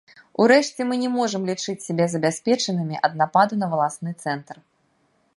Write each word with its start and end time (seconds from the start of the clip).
Урэшце 0.43 0.85
мы 0.91 0.95
не 1.01 1.09
можам 1.17 1.43
лічыць 1.49 1.83
сябе 1.87 2.07
забяспечанымі 2.13 2.95
ад 3.09 3.13
нападу 3.23 3.53
на 3.65 3.69
валасны 3.75 4.11
цэнтр. 4.25 4.55